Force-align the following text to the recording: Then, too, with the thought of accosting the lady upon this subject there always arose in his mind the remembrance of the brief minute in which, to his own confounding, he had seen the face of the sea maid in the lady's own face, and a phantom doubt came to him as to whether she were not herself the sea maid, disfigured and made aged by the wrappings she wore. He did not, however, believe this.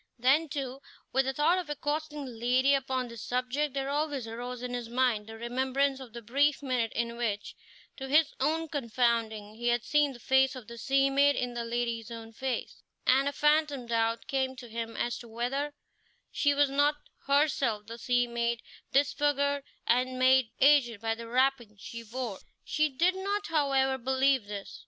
Then, 0.17 0.49
too, 0.49 0.81
with 1.13 1.25
the 1.25 1.33
thought 1.33 1.59
of 1.59 1.69
accosting 1.69 2.25
the 2.25 2.31
lady 2.31 2.73
upon 2.73 3.07
this 3.07 3.21
subject 3.21 3.75
there 3.75 3.91
always 3.91 4.25
arose 4.27 4.63
in 4.63 4.73
his 4.73 4.89
mind 4.89 5.27
the 5.27 5.37
remembrance 5.37 5.99
of 5.99 6.11
the 6.13 6.23
brief 6.23 6.63
minute 6.63 6.91
in 6.95 7.17
which, 7.17 7.53
to 7.97 8.07
his 8.07 8.33
own 8.39 8.67
confounding, 8.67 9.53
he 9.53 9.67
had 9.67 9.83
seen 9.83 10.11
the 10.13 10.19
face 10.19 10.55
of 10.55 10.65
the 10.65 10.79
sea 10.79 11.11
maid 11.11 11.35
in 11.35 11.53
the 11.53 11.63
lady's 11.63 12.09
own 12.09 12.33
face, 12.33 12.81
and 13.05 13.27
a 13.29 13.31
phantom 13.31 13.85
doubt 13.85 14.25
came 14.25 14.55
to 14.55 14.67
him 14.69 14.97
as 14.97 15.19
to 15.19 15.27
whether 15.27 15.71
she 16.31 16.55
were 16.55 16.65
not 16.65 16.95
herself 17.27 17.85
the 17.85 17.99
sea 17.99 18.25
maid, 18.25 18.63
disfigured 18.91 19.63
and 19.85 20.17
made 20.17 20.49
aged 20.59 20.99
by 20.99 21.13
the 21.13 21.27
wrappings 21.27 21.79
she 21.79 22.01
wore. 22.03 22.39
He 22.63 22.89
did 22.89 23.15
not, 23.15 23.45
however, 23.49 23.99
believe 23.99 24.45
this. 24.47 24.79